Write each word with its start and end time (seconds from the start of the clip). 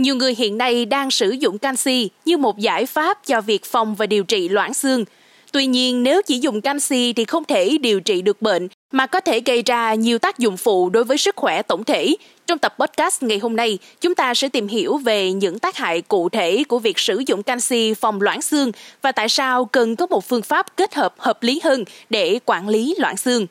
Nhiều 0.00 0.16
người 0.16 0.34
hiện 0.34 0.58
nay 0.58 0.84
đang 0.84 1.10
sử 1.10 1.30
dụng 1.30 1.58
canxi 1.58 2.10
như 2.24 2.36
một 2.36 2.58
giải 2.58 2.86
pháp 2.86 3.26
cho 3.26 3.40
việc 3.40 3.64
phòng 3.64 3.94
và 3.94 4.06
điều 4.06 4.24
trị 4.24 4.48
loãng 4.48 4.74
xương. 4.74 5.04
Tuy 5.52 5.66
nhiên, 5.66 6.02
nếu 6.02 6.22
chỉ 6.22 6.38
dùng 6.38 6.60
canxi 6.60 7.12
thì 7.12 7.24
không 7.24 7.44
thể 7.44 7.78
điều 7.80 8.00
trị 8.00 8.22
được 8.22 8.42
bệnh 8.42 8.68
mà 8.92 9.06
có 9.06 9.20
thể 9.20 9.40
gây 9.40 9.62
ra 9.62 9.94
nhiều 9.94 10.18
tác 10.18 10.38
dụng 10.38 10.56
phụ 10.56 10.90
đối 10.90 11.04
với 11.04 11.18
sức 11.18 11.36
khỏe 11.36 11.62
tổng 11.62 11.84
thể. 11.84 12.16
Trong 12.46 12.58
tập 12.58 12.74
podcast 12.78 13.22
ngày 13.22 13.38
hôm 13.38 13.56
nay, 13.56 13.78
chúng 14.00 14.14
ta 14.14 14.34
sẽ 14.34 14.48
tìm 14.48 14.68
hiểu 14.68 14.96
về 14.96 15.32
những 15.32 15.58
tác 15.58 15.76
hại 15.76 16.02
cụ 16.02 16.28
thể 16.28 16.64
của 16.68 16.78
việc 16.78 16.98
sử 16.98 17.22
dụng 17.26 17.42
canxi 17.42 17.94
phòng 17.94 18.22
loãng 18.22 18.42
xương 18.42 18.72
và 19.02 19.12
tại 19.12 19.28
sao 19.28 19.64
cần 19.64 19.96
có 19.96 20.06
một 20.06 20.24
phương 20.24 20.42
pháp 20.42 20.76
kết 20.76 20.94
hợp 20.94 21.14
hợp 21.18 21.42
lý 21.42 21.60
hơn 21.64 21.84
để 22.10 22.38
quản 22.44 22.68
lý 22.68 22.94
loãng 22.98 23.16
xương. 23.16 23.46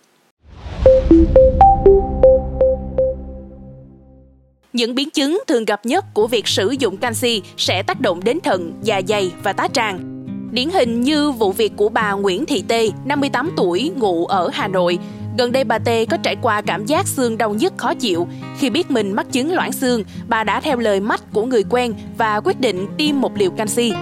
Những 4.79 4.95
biến 4.95 5.09
chứng 5.09 5.41
thường 5.47 5.65
gặp 5.65 5.85
nhất 5.85 6.05
của 6.13 6.27
việc 6.27 6.47
sử 6.47 6.75
dụng 6.79 6.97
canxi 6.97 7.41
sẽ 7.57 7.83
tác 7.83 8.01
động 8.01 8.23
đến 8.23 8.39
thận, 8.43 8.73
dạ 8.81 9.01
dày 9.07 9.31
và 9.43 9.53
tá 9.53 9.67
tràng. 9.73 10.25
Điển 10.51 10.69
hình 10.69 11.01
như 11.01 11.31
vụ 11.31 11.51
việc 11.51 11.71
của 11.75 11.89
bà 11.89 12.11
Nguyễn 12.11 12.45
Thị 12.45 12.63
Tê, 12.67 12.89
58 13.05 13.51
tuổi, 13.57 13.91
ngụ 13.95 14.25
ở 14.25 14.49
Hà 14.53 14.67
Nội. 14.67 14.99
Gần 15.37 15.51
đây 15.51 15.63
bà 15.63 15.79
Tê 15.79 16.05
có 16.05 16.17
trải 16.23 16.35
qua 16.41 16.61
cảm 16.61 16.85
giác 16.85 17.07
xương 17.07 17.37
đau 17.37 17.53
nhức 17.53 17.73
khó 17.77 17.93
chịu. 17.93 18.27
Khi 18.57 18.69
biết 18.69 18.91
mình 18.91 19.13
mắc 19.15 19.31
chứng 19.31 19.53
loãng 19.53 19.71
xương, 19.71 20.03
bà 20.27 20.43
đã 20.43 20.61
theo 20.61 20.77
lời 20.77 20.99
mách 20.99 21.33
của 21.33 21.45
người 21.45 21.63
quen 21.69 21.93
và 22.17 22.39
quyết 22.39 22.59
định 22.59 22.87
tiêm 22.97 23.21
một 23.21 23.37
liều 23.37 23.51
canxi. 23.51 23.93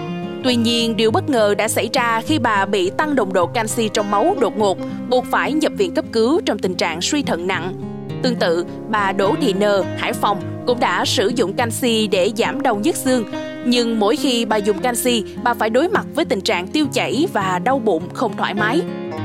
Tuy 0.44 0.56
nhiên, 0.56 0.96
điều 0.96 1.10
bất 1.10 1.30
ngờ 1.30 1.54
đã 1.58 1.68
xảy 1.68 1.88
ra 1.92 2.20
khi 2.26 2.38
bà 2.38 2.66
bị 2.66 2.90
tăng 2.90 3.14
nồng 3.14 3.32
độ 3.32 3.46
canxi 3.46 3.88
trong 3.88 4.10
máu 4.10 4.36
đột 4.40 4.58
ngột, 4.58 4.78
buộc 5.10 5.24
phải 5.30 5.52
nhập 5.52 5.72
viện 5.78 5.94
cấp 5.94 6.04
cứu 6.12 6.40
trong 6.46 6.58
tình 6.58 6.74
trạng 6.74 7.00
suy 7.00 7.22
thận 7.22 7.46
nặng. 7.46 7.72
Tương 8.22 8.36
tự, 8.36 8.64
bà 8.88 9.12
Đỗ 9.12 9.34
Thị 9.40 9.52
Nờ, 9.52 9.84
Hải 9.96 10.12
Phòng 10.12 10.57
cũng 10.68 10.80
đã 10.80 11.04
sử 11.04 11.32
dụng 11.34 11.52
canxi 11.52 12.06
để 12.06 12.30
giảm 12.36 12.62
đau 12.62 12.76
nhức 12.76 12.96
xương. 12.96 13.24
Nhưng 13.66 14.00
mỗi 14.00 14.16
khi 14.16 14.44
bà 14.44 14.56
dùng 14.56 14.78
canxi, 14.78 15.24
bà 15.44 15.54
phải 15.54 15.70
đối 15.70 15.88
mặt 15.88 16.06
với 16.14 16.24
tình 16.24 16.40
trạng 16.40 16.66
tiêu 16.66 16.86
chảy 16.92 17.26
và 17.32 17.58
đau 17.58 17.78
bụng 17.78 18.02
không 18.14 18.36
thoải 18.36 18.54
mái. 18.54 18.80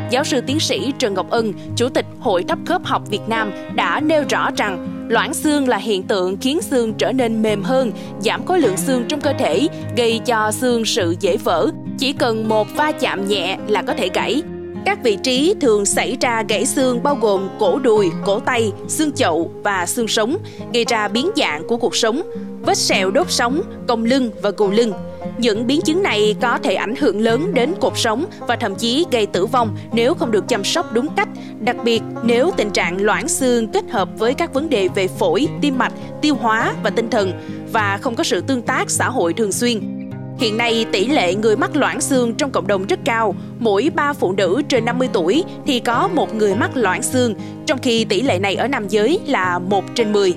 Giáo 0.09 0.23
sư 0.23 0.41
tiến 0.47 0.59
sĩ 0.59 0.93
Trần 0.99 1.13
Ngọc 1.13 1.29
Ân, 1.29 1.53
Chủ 1.75 1.89
tịch 1.89 2.05
Hội 2.19 2.43
thấp 2.43 2.59
khớp 2.65 2.85
học 2.85 3.01
Việt 3.09 3.21
Nam 3.27 3.51
đã 3.75 3.99
nêu 3.99 4.23
rõ 4.29 4.49
rằng 4.57 5.07
loãng 5.09 5.33
xương 5.33 5.67
là 5.67 5.77
hiện 5.77 6.03
tượng 6.03 6.37
khiến 6.37 6.61
xương 6.61 6.93
trở 6.93 7.11
nên 7.11 7.41
mềm 7.41 7.63
hơn, 7.63 7.91
giảm 8.19 8.45
khối 8.45 8.59
lượng 8.59 8.77
xương 8.77 9.05
trong 9.09 9.21
cơ 9.21 9.33
thể, 9.39 9.67
gây 9.97 10.21
cho 10.25 10.51
xương 10.51 10.85
sự 10.85 11.15
dễ 11.19 11.37
vỡ. 11.37 11.69
Chỉ 11.97 12.13
cần 12.13 12.49
một 12.49 12.67
va 12.75 12.91
chạm 12.91 13.27
nhẹ 13.27 13.57
là 13.67 13.81
có 13.81 13.93
thể 13.93 14.09
gãy. 14.13 14.41
Các 14.85 15.03
vị 15.03 15.17
trí 15.23 15.55
thường 15.61 15.85
xảy 15.85 16.17
ra 16.21 16.43
gãy 16.49 16.65
xương 16.65 17.03
bao 17.03 17.15
gồm 17.15 17.49
cổ 17.59 17.79
đùi, 17.79 18.11
cổ 18.25 18.39
tay, 18.39 18.71
xương 18.87 19.11
chậu 19.11 19.51
và 19.63 19.85
xương 19.85 20.07
sống, 20.07 20.37
gây 20.73 20.85
ra 20.85 21.07
biến 21.07 21.31
dạng 21.35 21.67
của 21.67 21.77
cuộc 21.77 21.95
sống, 21.95 22.21
vết 22.65 22.77
sẹo 22.77 23.11
đốt 23.11 23.31
sống, 23.31 23.61
cong 23.87 24.05
lưng 24.05 24.31
và 24.41 24.49
gù 24.49 24.69
lưng. 24.69 24.93
Những 25.37 25.67
biến 25.67 25.81
chứng 25.81 26.03
này 26.03 26.35
có 26.41 26.57
thể 26.63 26.75
ảnh 26.75 26.95
hưởng 26.95 27.21
lớn 27.21 27.53
đến 27.53 27.73
cột 27.81 27.93
sống 27.95 28.25
và 28.39 28.55
thậm 28.55 28.75
chí 28.75 29.05
gây 29.11 29.25
tử 29.25 29.45
vong 29.45 29.77
nếu 29.93 30.13
không 30.13 30.31
được 30.31 30.47
chăm 30.47 30.63
sóc 30.63 30.93
đúng 30.93 31.07
cách, 31.15 31.29
đặc 31.59 31.75
biệt 31.83 32.01
nếu 32.23 32.51
tình 32.57 32.69
trạng 32.69 33.01
loãng 33.01 33.27
xương 33.27 33.67
kết 33.67 33.89
hợp 33.89 34.09
với 34.17 34.33
các 34.33 34.53
vấn 34.53 34.69
đề 34.69 34.87
về 34.95 35.07
phổi, 35.07 35.47
tim 35.61 35.77
mạch, 35.77 35.93
tiêu 36.21 36.35
hóa 36.35 36.73
và 36.83 36.89
tinh 36.89 37.09
thần 37.09 37.31
và 37.71 37.99
không 38.01 38.15
có 38.15 38.23
sự 38.23 38.41
tương 38.41 38.61
tác 38.61 38.89
xã 38.89 39.09
hội 39.09 39.33
thường 39.33 39.51
xuyên. 39.51 40.02
Hiện 40.39 40.57
nay, 40.57 40.85
tỷ 40.91 41.07
lệ 41.07 41.35
người 41.35 41.55
mắc 41.55 41.75
loãng 41.75 42.01
xương 42.01 42.33
trong 42.33 42.51
cộng 42.51 42.67
đồng 42.67 42.85
rất 42.87 42.99
cao. 43.05 43.35
Mỗi 43.59 43.91
3 43.95 44.13
phụ 44.13 44.31
nữ 44.31 44.61
trên 44.69 44.85
50 44.85 45.09
tuổi 45.13 45.43
thì 45.67 45.79
có 45.79 46.09
một 46.13 46.35
người 46.35 46.55
mắc 46.55 46.71
loãng 46.77 47.03
xương, 47.03 47.35
trong 47.65 47.79
khi 47.81 48.05
tỷ 48.05 48.21
lệ 48.21 48.39
này 48.39 48.55
ở 48.55 48.67
nam 48.67 48.87
giới 48.87 49.19
là 49.27 49.59
1 49.59 49.83
trên 49.95 50.13
10. 50.13 50.33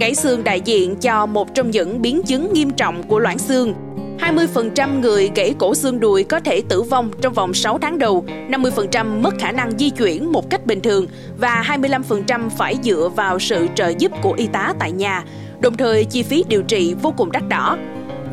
Gãy 0.00 0.14
xương 0.14 0.44
đại 0.44 0.60
diện 0.60 0.96
cho 0.96 1.26
một 1.26 1.54
trong 1.54 1.70
những 1.70 2.02
biến 2.02 2.22
chứng 2.22 2.52
nghiêm 2.52 2.70
trọng 2.70 3.02
của 3.02 3.18
loãng 3.18 3.38
xương. 3.38 3.74
20% 4.18 5.00
người 5.00 5.30
gãy 5.34 5.54
cổ 5.58 5.74
xương 5.74 6.00
đùi 6.00 6.24
có 6.24 6.40
thể 6.40 6.62
tử 6.68 6.82
vong 6.82 7.10
trong 7.20 7.32
vòng 7.32 7.54
6 7.54 7.78
tháng 7.78 7.98
đầu, 7.98 8.24
50% 8.48 9.20
mất 9.20 9.34
khả 9.38 9.52
năng 9.52 9.78
di 9.78 9.90
chuyển 9.90 10.32
một 10.32 10.50
cách 10.50 10.66
bình 10.66 10.80
thường 10.80 11.06
và 11.38 11.64
25% 11.68 12.50
phải 12.50 12.76
dựa 12.82 13.10
vào 13.16 13.38
sự 13.38 13.66
trợ 13.74 13.92
giúp 13.98 14.12
của 14.22 14.32
y 14.32 14.46
tá 14.46 14.74
tại 14.78 14.92
nhà, 14.92 15.24
đồng 15.60 15.76
thời 15.76 16.04
chi 16.04 16.22
phí 16.22 16.44
điều 16.48 16.62
trị 16.62 16.94
vô 17.02 17.14
cùng 17.16 17.32
đắt 17.32 17.48
đỏ. 17.48 17.78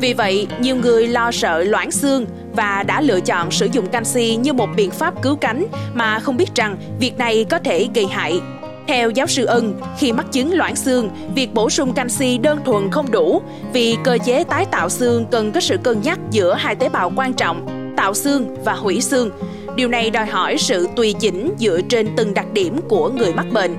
Vì 0.02 0.12
vậy, 0.12 0.46
nhiều 0.60 0.76
người 0.76 1.08
lo 1.08 1.30
sợ 1.32 1.64
loãng 1.64 1.90
xương 1.90 2.26
và 2.56 2.82
đã 2.82 3.00
lựa 3.00 3.20
chọn 3.20 3.50
sử 3.50 3.68
dụng 3.72 3.86
canxi 3.86 4.36
như 4.36 4.52
một 4.52 4.68
biện 4.76 4.90
pháp 4.90 5.22
cứu 5.22 5.36
cánh 5.36 5.66
mà 5.94 6.18
không 6.18 6.36
biết 6.36 6.54
rằng 6.54 6.76
việc 7.00 7.18
này 7.18 7.44
có 7.50 7.58
thể 7.58 7.88
gây 7.94 8.06
hại. 8.06 8.40
Theo 8.88 9.10
giáo 9.10 9.26
sư 9.26 9.44
Ân, 9.44 9.80
khi 9.98 10.12
mắc 10.12 10.26
chứng 10.32 10.54
loãng 10.54 10.76
xương, 10.76 11.10
việc 11.34 11.54
bổ 11.54 11.70
sung 11.70 11.92
canxi 11.92 12.38
đơn 12.38 12.58
thuần 12.64 12.90
không 12.90 13.10
đủ 13.10 13.42
vì 13.72 13.96
cơ 14.04 14.18
chế 14.24 14.44
tái 14.44 14.64
tạo 14.64 14.88
xương 14.88 15.26
cần 15.30 15.52
có 15.52 15.60
sự 15.60 15.76
cân 15.82 16.02
nhắc 16.02 16.18
giữa 16.30 16.54
hai 16.54 16.74
tế 16.74 16.88
bào 16.88 17.12
quan 17.16 17.32
trọng, 17.32 17.92
tạo 17.96 18.14
xương 18.14 18.56
và 18.64 18.72
hủy 18.72 19.00
xương. 19.00 19.30
Điều 19.76 19.88
này 19.88 20.10
đòi 20.10 20.26
hỏi 20.26 20.58
sự 20.58 20.88
tùy 20.96 21.14
chỉnh 21.20 21.54
dựa 21.58 21.80
trên 21.88 22.08
từng 22.16 22.34
đặc 22.34 22.52
điểm 22.52 22.80
của 22.88 23.08
người 23.08 23.32
mắc 23.32 23.46
bệnh. 23.52 23.76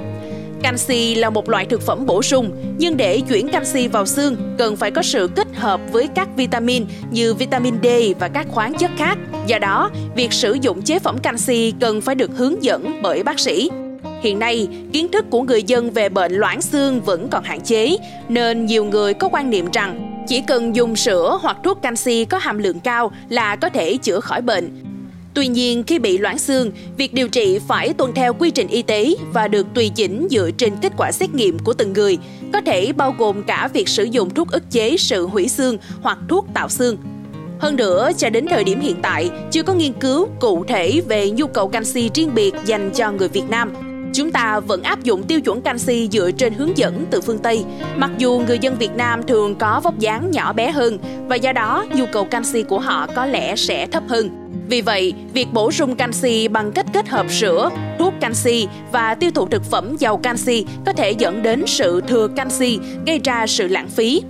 Canxi 0.61 1.15
là 1.15 1.29
một 1.29 1.49
loại 1.49 1.65
thực 1.65 1.81
phẩm 1.81 2.05
bổ 2.05 2.21
sung, 2.21 2.51
nhưng 2.77 2.97
để 2.97 3.21
chuyển 3.29 3.47
canxi 3.47 3.87
vào 3.87 4.05
xương 4.05 4.55
cần 4.57 4.75
phải 4.75 4.91
có 4.91 5.01
sự 5.01 5.29
kết 5.35 5.42
hợp 5.63 5.81
với 5.91 6.07
các 6.15 6.27
vitamin 6.35 6.85
như 7.11 7.33
vitamin 7.33 7.73
D 7.83 7.87
và 8.19 8.27
các 8.27 8.47
khoáng 8.49 8.73
chất 8.73 8.91
khác. 8.97 9.17
Do 9.47 9.59
đó, 9.59 9.89
việc 10.15 10.33
sử 10.33 10.53
dụng 10.53 10.81
chế 10.81 10.99
phẩm 10.99 11.17
canxi 11.17 11.73
cần 11.79 12.01
phải 12.01 12.15
được 12.15 12.31
hướng 12.37 12.63
dẫn 12.63 12.99
bởi 13.03 13.23
bác 13.23 13.39
sĩ. 13.39 13.69
Hiện 14.21 14.39
nay, 14.39 14.67
kiến 14.93 15.11
thức 15.11 15.25
của 15.29 15.41
người 15.41 15.63
dân 15.63 15.91
về 15.91 16.09
bệnh 16.09 16.33
loãng 16.33 16.61
xương 16.61 17.01
vẫn 17.01 17.27
còn 17.31 17.43
hạn 17.43 17.61
chế, 17.61 17.97
nên 18.29 18.65
nhiều 18.65 18.85
người 18.85 19.13
có 19.13 19.29
quan 19.31 19.49
niệm 19.49 19.67
rằng 19.73 20.23
chỉ 20.27 20.41
cần 20.41 20.75
dùng 20.75 20.95
sữa 20.95 21.39
hoặc 21.41 21.57
thuốc 21.63 21.81
canxi 21.81 22.25
có 22.25 22.37
hàm 22.37 22.57
lượng 22.57 22.79
cao 22.79 23.11
là 23.29 23.55
có 23.55 23.69
thể 23.69 23.97
chữa 23.97 24.19
khỏi 24.19 24.41
bệnh. 24.41 24.92
Tuy 25.33 25.47
nhiên, 25.47 25.83
khi 25.83 25.99
bị 25.99 26.17
loãng 26.17 26.37
xương, 26.37 26.71
việc 26.97 27.13
điều 27.13 27.27
trị 27.27 27.59
phải 27.67 27.93
tuân 27.93 28.13
theo 28.13 28.33
quy 28.33 28.51
trình 28.51 28.67
y 28.67 28.81
tế 28.81 29.15
và 29.33 29.47
được 29.47 29.67
tùy 29.73 29.91
chỉnh 29.95 30.27
dựa 30.31 30.49
trên 30.57 30.73
kết 30.81 30.93
quả 30.97 31.11
xét 31.11 31.33
nghiệm 31.33 31.59
của 31.59 31.73
từng 31.73 31.93
người, 31.93 32.17
có 32.53 32.61
thể 32.61 32.93
bao 32.93 33.15
gồm 33.17 33.43
cả 33.43 33.69
việc 33.73 33.89
sử 33.89 34.03
dụng 34.03 34.29
thuốc 34.29 34.51
ức 34.51 34.63
chế 34.71 34.97
sự 34.97 35.27
hủy 35.27 35.47
xương 35.47 35.77
hoặc 36.01 36.17
thuốc 36.29 36.45
tạo 36.53 36.69
xương. 36.69 36.97
Hơn 37.59 37.75
nữa, 37.75 38.11
cho 38.17 38.29
đến 38.29 38.45
thời 38.49 38.63
điểm 38.63 38.79
hiện 38.79 38.95
tại, 39.01 39.29
chưa 39.51 39.63
có 39.63 39.73
nghiên 39.73 39.93
cứu 39.93 40.27
cụ 40.39 40.65
thể 40.67 41.01
về 41.07 41.31
nhu 41.31 41.47
cầu 41.47 41.67
canxi 41.67 42.09
riêng 42.13 42.35
biệt 42.35 42.53
dành 42.65 42.91
cho 42.95 43.11
người 43.11 43.27
Việt 43.27 43.49
Nam. 43.49 43.73
Chúng 44.13 44.31
ta 44.31 44.59
vẫn 44.59 44.83
áp 44.83 45.03
dụng 45.03 45.23
tiêu 45.23 45.41
chuẩn 45.41 45.61
canxi 45.61 46.09
dựa 46.11 46.31
trên 46.31 46.53
hướng 46.53 46.77
dẫn 46.77 47.05
từ 47.11 47.21
phương 47.21 47.39
Tây, 47.39 47.63
mặc 47.95 48.11
dù 48.17 48.41
người 48.47 48.59
dân 48.59 48.75
Việt 48.79 48.91
Nam 48.95 49.23
thường 49.27 49.55
có 49.55 49.81
vóc 49.83 49.99
dáng 49.99 50.31
nhỏ 50.31 50.53
bé 50.53 50.71
hơn 50.71 50.97
và 51.27 51.35
do 51.35 51.51
đó 51.51 51.85
nhu 51.95 52.05
cầu 52.11 52.25
canxi 52.25 52.63
của 52.63 52.79
họ 52.79 53.07
có 53.15 53.25
lẽ 53.25 53.55
sẽ 53.55 53.87
thấp 53.87 54.03
hơn. 54.07 54.42
Vì 54.73 54.81
vậy, 54.81 55.13
việc 55.33 55.47
bổ 55.53 55.71
sung 55.71 55.95
canxi 55.95 56.47
bằng 56.47 56.71
cách 56.71 56.85
kết 56.93 57.07
hợp 57.09 57.31
sữa, 57.31 57.69
thuốc 57.99 58.13
canxi 58.21 58.67
và 58.91 59.15
tiêu 59.15 59.31
thụ 59.35 59.47
thực 59.47 59.63
phẩm 59.63 59.95
giàu 59.99 60.17
canxi 60.17 60.65
có 60.85 60.93
thể 60.93 61.11
dẫn 61.11 61.43
đến 61.43 61.63
sự 61.67 62.01
thừa 62.07 62.27
canxi, 62.35 62.79
gây 63.05 63.19
ra 63.23 63.47
sự 63.47 63.67
lãng 63.67 63.89
phí. 63.89 64.21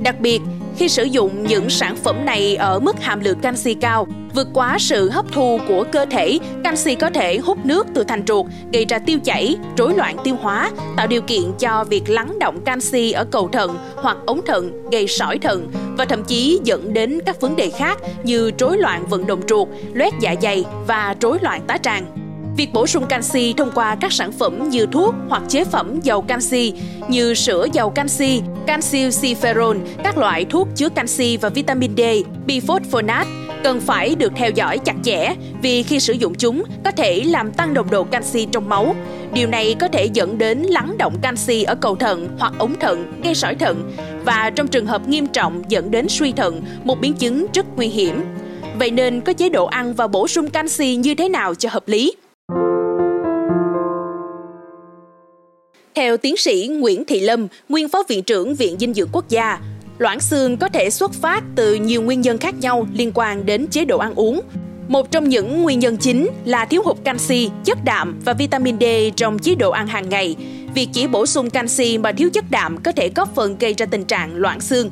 Đặc 0.00 0.20
biệt, 0.20 0.40
khi 0.76 0.88
sử 0.88 1.04
dụng 1.04 1.46
những 1.46 1.70
sản 1.70 1.96
phẩm 1.96 2.24
này 2.24 2.56
ở 2.56 2.80
mức 2.80 3.00
hàm 3.00 3.20
lượng 3.20 3.38
canxi 3.40 3.74
cao, 3.74 4.06
vượt 4.34 4.48
quá 4.52 4.76
sự 4.80 5.10
hấp 5.10 5.24
thu 5.32 5.58
của 5.68 5.84
cơ 5.92 6.06
thể, 6.10 6.38
canxi 6.64 6.94
có 6.94 7.10
thể 7.10 7.38
hút 7.38 7.58
nước 7.66 7.86
từ 7.94 8.04
thành 8.04 8.22
ruột, 8.26 8.46
gây 8.72 8.84
ra 8.84 8.98
tiêu 8.98 9.18
chảy, 9.24 9.56
rối 9.76 9.94
loạn 9.94 10.16
tiêu 10.24 10.36
hóa, 10.40 10.70
tạo 10.96 11.06
điều 11.06 11.22
kiện 11.22 11.42
cho 11.58 11.84
việc 11.84 12.02
lắng 12.08 12.38
động 12.38 12.60
canxi 12.64 13.12
ở 13.12 13.24
cầu 13.24 13.48
thận 13.48 13.78
hoặc 13.96 14.16
ống 14.26 14.40
thận, 14.46 14.90
gây 14.92 15.06
sỏi 15.08 15.38
thận 15.38 15.68
và 15.98 16.04
thậm 16.04 16.24
chí 16.24 16.60
dẫn 16.64 16.94
đến 16.94 17.18
các 17.26 17.40
vấn 17.40 17.56
đề 17.56 17.70
khác 17.70 17.98
như 18.24 18.50
rối 18.58 18.78
loạn 18.78 19.06
vận 19.08 19.26
động 19.26 19.40
ruột, 19.48 19.68
loét 19.92 20.12
dạ 20.20 20.34
dày 20.42 20.64
và 20.86 21.14
rối 21.20 21.38
loạn 21.42 21.62
tá 21.66 21.78
tràng. 21.78 22.21
Việc 22.56 22.72
bổ 22.72 22.86
sung 22.86 23.06
canxi 23.06 23.54
thông 23.56 23.70
qua 23.74 23.96
các 24.00 24.12
sản 24.12 24.32
phẩm 24.32 24.68
như 24.68 24.86
thuốc 24.86 25.14
hoặc 25.28 25.42
chế 25.48 25.64
phẩm 25.64 26.00
giàu 26.02 26.22
canxi 26.22 26.72
như 27.08 27.34
sữa 27.34 27.66
giàu 27.72 27.90
canxi, 27.90 28.42
calcium 28.66 29.78
các 30.04 30.18
loại 30.18 30.44
thuốc 30.44 30.68
chứa 30.76 30.88
canxi 30.88 31.36
và 31.36 31.48
vitamin 31.48 31.96
D, 31.96 32.00
biphosphonate 32.46 33.28
cần 33.64 33.80
phải 33.80 34.14
được 34.14 34.32
theo 34.36 34.50
dõi 34.50 34.78
chặt 34.78 34.94
chẽ 35.02 35.34
vì 35.62 35.82
khi 35.82 36.00
sử 36.00 36.12
dụng 36.12 36.34
chúng 36.34 36.62
có 36.84 36.90
thể 36.90 37.22
làm 37.24 37.52
tăng 37.52 37.74
nồng 37.74 37.90
độ 37.90 38.04
canxi 38.04 38.46
trong 38.52 38.68
máu. 38.68 38.96
Điều 39.32 39.48
này 39.48 39.74
có 39.80 39.88
thể 39.88 40.08
dẫn 40.12 40.38
đến 40.38 40.58
lắng 40.58 40.98
động 40.98 41.16
canxi 41.22 41.62
ở 41.62 41.74
cầu 41.74 41.96
thận 41.96 42.28
hoặc 42.38 42.52
ống 42.58 42.74
thận, 42.80 43.12
gây 43.24 43.34
sỏi 43.34 43.54
thận 43.54 43.92
và 44.24 44.50
trong 44.56 44.68
trường 44.68 44.86
hợp 44.86 45.08
nghiêm 45.08 45.26
trọng 45.26 45.62
dẫn 45.68 45.90
đến 45.90 46.06
suy 46.08 46.32
thận, 46.32 46.62
một 46.84 47.00
biến 47.00 47.14
chứng 47.14 47.46
rất 47.54 47.66
nguy 47.76 47.86
hiểm. 47.88 48.24
Vậy 48.78 48.90
nên 48.90 49.20
có 49.20 49.32
chế 49.32 49.48
độ 49.48 49.66
ăn 49.66 49.94
và 49.94 50.06
bổ 50.06 50.28
sung 50.28 50.50
canxi 50.50 50.96
như 50.96 51.14
thế 51.14 51.28
nào 51.28 51.54
cho 51.54 51.68
hợp 51.72 51.88
lý? 51.88 52.12
Theo 55.94 56.16
tiến 56.16 56.36
sĩ 56.36 56.70
Nguyễn 56.72 57.04
Thị 57.04 57.20
Lâm, 57.20 57.48
nguyên 57.68 57.88
phó 57.88 58.02
viện 58.08 58.22
trưởng 58.22 58.54
Viện 58.54 58.76
Dinh 58.78 58.94
dưỡng 58.94 59.08
Quốc 59.12 59.28
gia, 59.28 59.58
loãng 59.98 60.20
xương 60.20 60.56
có 60.56 60.68
thể 60.68 60.90
xuất 60.90 61.12
phát 61.12 61.42
từ 61.56 61.74
nhiều 61.74 62.02
nguyên 62.02 62.20
nhân 62.20 62.38
khác 62.38 62.54
nhau 62.60 62.86
liên 62.94 63.12
quan 63.14 63.46
đến 63.46 63.66
chế 63.70 63.84
độ 63.84 63.98
ăn 63.98 64.14
uống. 64.14 64.40
Một 64.88 65.10
trong 65.10 65.28
những 65.28 65.62
nguyên 65.62 65.78
nhân 65.78 65.96
chính 65.96 66.28
là 66.44 66.64
thiếu 66.64 66.82
hụt 66.84 66.96
canxi, 67.04 67.50
chất 67.64 67.78
đạm 67.84 68.20
và 68.24 68.32
vitamin 68.32 68.76
D 68.80 68.84
trong 69.16 69.38
chế 69.38 69.54
độ 69.54 69.70
ăn 69.70 69.86
hàng 69.86 70.08
ngày. 70.08 70.36
Việc 70.74 70.88
chỉ 70.92 71.06
bổ 71.06 71.26
sung 71.26 71.50
canxi 71.50 71.98
mà 71.98 72.12
thiếu 72.12 72.30
chất 72.32 72.44
đạm 72.50 72.78
có 72.82 72.92
thể 72.92 73.10
góp 73.16 73.34
phần 73.34 73.56
gây 73.60 73.74
ra 73.74 73.86
tình 73.86 74.04
trạng 74.04 74.36
loãng 74.36 74.60
xương. 74.60 74.90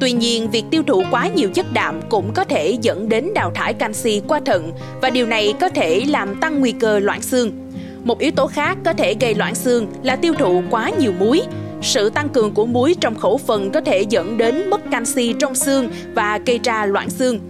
Tuy 0.00 0.12
nhiên, 0.12 0.50
việc 0.50 0.64
tiêu 0.70 0.82
thụ 0.86 1.02
quá 1.10 1.28
nhiều 1.28 1.48
chất 1.54 1.72
đạm 1.72 2.00
cũng 2.08 2.32
có 2.34 2.44
thể 2.44 2.78
dẫn 2.82 3.08
đến 3.08 3.34
đào 3.34 3.52
thải 3.54 3.74
canxi 3.74 4.22
qua 4.28 4.40
thận 4.46 4.72
và 5.02 5.10
điều 5.10 5.26
này 5.26 5.54
có 5.60 5.68
thể 5.68 6.04
làm 6.08 6.40
tăng 6.40 6.60
nguy 6.60 6.72
cơ 6.72 6.98
loãng 6.98 7.22
xương. 7.22 7.67
Một 8.04 8.18
yếu 8.18 8.30
tố 8.30 8.46
khác 8.46 8.78
có 8.84 8.92
thể 8.92 9.14
gây 9.20 9.34
loãng 9.34 9.54
xương 9.54 9.86
là 10.02 10.16
tiêu 10.16 10.34
thụ 10.38 10.62
quá 10.70 10.90
nhiều 10.98 11.12
muối. 11.18 11.42
Sự 11.82 12.10
tăng 12.10 12.28
cường 12.28 12.54
của 12.54 12.66
muối 12.66 12.94
trong 13.00 13.14
khẩu 13.14 13.38
phần 13.38 13.70
có 13.70 13.80
thể 13.80 14.04
dẫn 14.08 14.38
đến 14.38 14.70
mất 14.70 14.90
canxi 14.90 15.34
trong 15.40 15.54
xương 15.54 15.88
và 16.14 16.38
gây 16.46 16.60
ra 16.64 16.86
loãng 16.86 17.10
xương. 17.10 17.40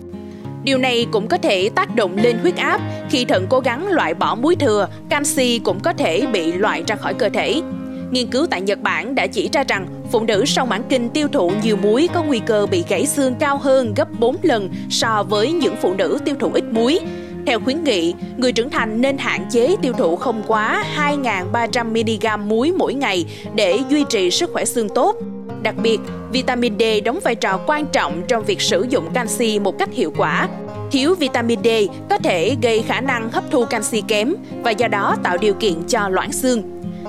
Điều 0.64 0.78
này 0.78 1.06
cũng 1.12 1.28
có 1.28 1.38
thể 1.38 1.68
tác 1.74 1.94
động 1.94 2.16
lên 2.16 2.38
huyết 2.38 2.56
áp. 2.56 2.80
Khi 3.10 3.24
thận 3.24 3.46
cố 3.48 3.60
gắng 3.60 3.88
loại 3.88 4.14
bỏ 4.14 4.34
muối 4.34 4.56
thừa, 4.56 4.88
canxi 5.08 5.58
cũng 5.58 5.80
có 5.80 5.92
thể 5.92 6.26
bị 6.32 6.52
loại 6.52 6.82
ra 6.86 6.96
khỏi 6.96 7.14
cơ 7.14 7.28
thể. 7.28 7.62
Nghiên 8.10 8.26
cứu 8.26 8.46
tại 8.50 8.60
Nhật 8.60 8.82
Bản 8.82 9.14
đã 9.14 9.26
chỉ 9.26 9.48
ra 9.52 9.64
rằng 9.68 9.86
phụ 10.12 10.20
nữ 10.20 10.44
sau 10.46 10.66
mãn 10.66 10.82
kinh 10.88 11.08
tiêu 11.08 11.28
thụ 11.32 11.52
nhiều 11.62 11.76
muối 11.76 12.08
có 12.14 12.22
nguy 12.22 12.40
cơ 12.46 12.66
bị 12.66 12.84
gãy 12.88 13.06
xương 13.06 13.34
cao 13.34 13.58
hơn 13.58 13.94
gấp 13.96 14.20
4 14.20 14.36
lần 14.42 14.70
so 14.90 15.22
với 15.28 15.52
những 15.52 15.76
phụ 15.82 15.94
nữ 15.94 16.18
tiêu 16.24 16.34
thụ 16.40 16.50
ít 16.54 16.64
muối. 16.70 17.00
Theo 17.48 17.60
khuyến 17.60 17.84
nghị, 17.84 18.14
người 18.36 18.52
trưởng 18.52 18.70
thành 18.70 19.00
nên 19.00 19.18
hạn 19.18 19.46
chế 19.50 19.76
tiêu 19.82 19.92
thụ 19.92 20.16
không 20.16 20.42
quá 20.46 20.84
2.300mg 20.96 22.38
muối 22.38 22.72
mỗi 22.72 22.94
ngày 22.94 23.26
để 23.54 23.80
duy 23.88 24.04
trì 24.08 24.30
sức 24.30 24.50
khỏe 24.52 24.64
xương 24.64 24.88
tốt. 24.88 25.16
Đặc 25.62 25.74
biệt, 25.82 26.00
vitamin 26.32 26.78
D 26.78 26.82
đóng 27.04 27.18
vai 27.24 27.34
trò 27.34 27.60
quan 27.66 27.86
trọng 27.86 28.22
trong 28.28 28.44
việc 28.44 28.60
sử 28.60 28.86
dụng 28.88 29.10
canxi 29.14 29.58
một 29.58 29.78
cách 29.78 29.88
hiệu 29.92 30.12
quả. 30.16 30.48
Thiếu 30.90 31.14
vitamin 31.14 31.58
D 31.64 31.68
có 32.10 32.18
thể 32.18 32.56
gây 32.62 32.82
khả 32.82 33.00
năng 33.00 33.30
hấp 33.30 33.44
thu 33.50 33.64
canxi 33.64 34.02
kém 34.08 34.34
và 34.62 34.70
do 34.70 34.88
đó 34.88 35.16
tạo 35.22 35.36
điều 35.36 35.54
kiện 35.54 35.74
cho 35.88 36.08
loãng 36.08 36.32
xương. 36.32 36.62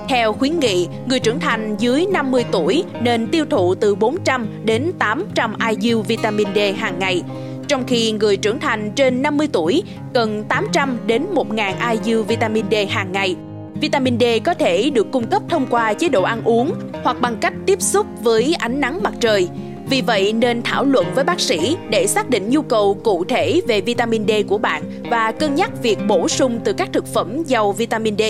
Theo 0.08 0.32
khuyến 0.32 0.60
nghị, 0.60 0.88
người 1.06 1.20
trưởng 1.20 1.40
thành 1.40 1.76
dưới 1.78 2.06
50 2.12 2.44
tuổi 2.52 2.84
nên 3.02 3.26
tiêu 3.26 3.44
thụ 3.50 3.74
từ 3.74 3.94
400 3.94 4.46
đến 4.64 4.92
800 4.98 5.54
IU 5.80 6.02
vitamin 6.02 6.48
D 6.54 6.58
hàng 6.76 6.98
ngày, 6.98 7.22
trong 7.70 7.84
khi 7.86 8.12
người 8.12 8.36
trưởng 8.36 8.60
thành 8.60 8.92
trên 8.96 9.22
50 9.22 9.48
tuổi 9.52 9.82
cần 10.14 10.44
800 10.48 10.98
đến 11.06 11.26
1.000 11.34 12.00
IU 12.04 12.22
vitamin 12.22 12.64
D 12.70 12.74
hàng 12.88 13.12
ngày. 13.12 13.36
Vitamin 13.80 14.18
D 14.20 14.24
có 14.44 14.54
thể 14.54 14.90
được 14.90 15.06
cung 15.12 15.26
cấp 15.26 15.42
thông 15.48 15.66
qua 15.66 15.94
chế 15.94 16.08
độ 16.08 16.22
ăn 16.22 16.44
uống 16.44 16.74
hoặc 17.04 17.20
bằng 17.20 17.36
cách 17.40 17.52
tiếp 17.66 17.82
xúc 17.82 18.06
với 18.22 18.54
ánh 18.58 18.80
nắng 18.80 19.02
mặt 19.02 19.12
trời. 19.20 19.48
Vì 19.90 20.00
vậy, 20.00 20.32
nên 20.32 20.62
thảo 20.62 20.84
luận 20.84 21.06
với 21.14 21.24
bác 21.24 21.40
sĩ 21.40 21.76
để 21.90 22.06
xác 22.06 22.30
định 22.30 22.50
nhu 22.50 22.62
cầu 22.62 23.00
cụ 23.04 23.24
thể 23.24 23.60
về 23.66 23.80
vitamin 23.80 24.26
D 24.28 24.32
của 24.48 24.58
bạn 24.58 24.82
và 25.10 25.32
cân 25.32 25.54
nhắc 25.54 25.70
việc 25.82 25.98
bổ 26.08 26.28
sung 26.28 26.60
từ 26.64 26.72
các 26.72 26.88
thực 26.92 27.06
phẩm 27.06 27.42
giàu 27.46 27.72
vitamin 27.72 28.16
D. 28.18 28.22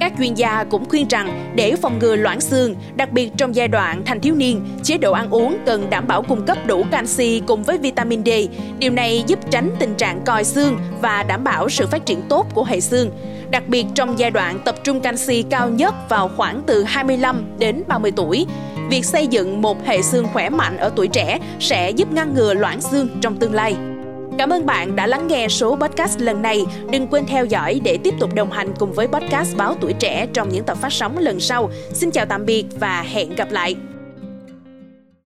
Các 0.00 0.12
chuyên 0.18 0.34
gia 0.34 0.64
cũng 0.64 0.88
khuyên 0.88 1.08
rằng 1.08 1.52
để 1.54 1.76
phòng 1.82 1.98
ngừa 1.98 2.16
loãng 2.16 2.40
xương, 2.40 2.74
đặc 2.96 3.12
biệt 3.12 3.30
trong 3.36 3.54
giai 3.54 3.68
đoạn 3.68 4.02
thanh 4.06 4.20
thiếu 4.20 4.34
niên, 4.34 4.64
chế 4.82 4.98
độ 4.98 5.12
ăn 5.12 5.30
uống 5.30 5.58
cần 5.66 5.90
đảm 5.90 6.06
bảo 6.06 6.22
cung 6.22 6.46
cấp 6.46 6.58
đủ 6.66 6.84
canxi 6.90 7.42
cùng 7.46 7.62
với 7.62 7.78
vitamin 7.78 8.24
D. 8.24 8.28
Điều 8.78 8.90
này 8.90 9.24
giúp 9.26 9.38
tránh 9.50 9.70
tình 9.78 9.94
trạng 9.94 10.20
còi 10.26 10.44
xương 10.44 10.78
và 11.02 11.22
đảm 11.22 11.44
bảo 11.44 11.68
sự 11.68 11.86
phát 11.86 12.06
triển 12.06 12.22
tốt 12.28 12.46
của 12.54 12.64
hệ 12.64 12.80
xương. 12.80 13.10
Đặc 13.50 13.68
biệt 13.68 13.86
trong 13.94 14.18
giai 14.18 14.30
đoạn 14.30 14.58
tập 14.64 14.74
trung 14.84 15.00
canxi 15.00 15.44
cao 15.50 15.68
nhất 15.68 15.94
vào 16.08 16.30
khoảng 16.36 16.62
từ 16.66 16.82
25 16.82 17.44
đến 17.58 17.82
30 17.86 18.12
tuổi. 18.16 18.46
Việc 18.90 19.04
xây 19.04 19.26
dựng 19.26 19.62
một 19.62 19.86
hệ 19.86 20.02
xương 20.02 20.26
khỏe 20.32 20.50
mạnh 20.50 20.76
ở 20.76 20.92
tuổi 20.96 21.08
trẻ 21.08 21.38
sẽ 21.60 21.90
giúp 21.90 22.12
ngăn 22.12 22.34
ngừa 22.34 22.54
loãng 22.54 22.80
xương 22.80 23.08
trong 23.20 23.36
tương 23.36 23.54
lai. 23.54 23.76
Cảm 24.38 24.50
ơn 24.50 24.66
bạn 24.66 24.96
đã 24.96 25.06
lắng 25.06 25.26
nghe 25.26 25.48
số 25.48 25.76
podcast 25.76 26.20
lần 26.20 26.42
này. 26.42 26.66
Đừng 26.90 27.06
quên 27.06 27.26
theo 27.26 27.44
dõi 27.44 27.80
để 27.84 27.98
tiếp 28.04 28.14
tục 28.20 28.34
đồng 28.34 28.50
hành 28.50 28.74
cùng 28.78 28.92
với 28.92 29.06
podcast 29.06 29.56
Báo 29.56 29.74
Tuổi 29.80 29.92
Trẻ 29.98 30.26
trong 30.32 30.48
những 30.48 30.64
tập 30.64 30.78
phát 30.80 30.92
sóng 30.92 31.18
lần 31.18 31.40
sau. 31.40 31.70
Xin 31.92 32.10
chào 32.10 32.26
tạm 32.26 32.46
biệt 32.46 32.64
và 32.80 33.02
hẹn 33.02 33.36
gặp 33.36 33.50
lại. 33.50 33.76